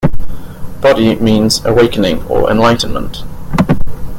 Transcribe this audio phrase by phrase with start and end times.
[0.81, 3.21] "Bodhi" means "awakening" or "enlightenment".